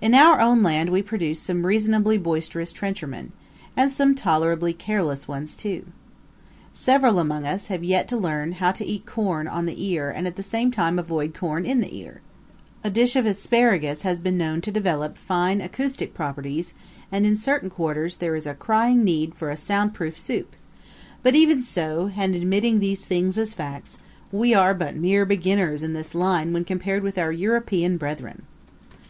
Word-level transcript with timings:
In 0.00 0.14
our 0.14 0.40
own 0.40 0.62
land 0.62 0.88
we 0.88 1.02
produce 1.02 1.38
some 1.38 1.66
reasonably 1.66 2.16
boisterous 2.16 2.72
trenchermen, 2.72 3.30
and 3.76 3.92
some 3.92 4.14
tolerably 4.14 4.72
careless 4.72 5.28
ones 5.28 5.54
too. 5.54 5.84
Several 6.72 7.18
among 7.18 7.46
us 7.46 7.66
have 7.66 7.84
yet 7.84 8.08
to 8.08 8.16
learn 8.16 8.52
how 8.52 8.72
to 8.72 8.86
eat 8.86 9.04
corn 9.04 9.46
on 9.46 9.66
the 9.66 9.84
ear 9.86 10.08
and 10.08 10.26
at 10.26 10.36
the 10.36 10.42
same 10.42 10.70
time 10.70 10.98
avoid 10.98 11.34
corn 11.34 11.66
in 11.66 11.82
the 11.82 11.94
ear. 11.94 12.22
A 12.82 12.88
dish 12.88 13.16
of 13.16 13.26
asparagus 13.26 14.00
has 14.00 14.18
been 14.18 14.38
known 14.38 14.62
to 14.62 14.72
develop 14.72 15.18
fine 15.18 15.60
acoustic 15.60 16.14
properties, 16.14 16.72
and 17.12 17.26
in 17.26 17.36
certain 17.36 17.68
quarters 17.68 18.16
there 18.16 18.34
is 18.36 18.46
a 18.46 18.54
crying 18.54 19.04
need 19.04 19.34
for 19.34 19.50
a 19.50 19.58
sound 19.58 19.92
proof 19.92 20.18
soup; 20.18 20.56
but 21.22 21.34
even 21.34 21.60
so, 21.60 22.10
and 22.16 22.34
admitting 22.34 22.78
these 22.78 23.04
things 23.04 23.36
as 23.36 23.52
facts, 23.52 23.98
we 24.32 24.54
are 24.54 24.72
but 24.72 24.96
mere 24.96 25.26
beginners 25.26 25.82
in 25.82 25.92
this 25.92 26.14
line 26.14 26.54
when 26.54 26.64
compared 26.64 27.02
with 27.02 27.18
our 27.18 27.30
European 27.30 27.98
brethren. 27.98 28.44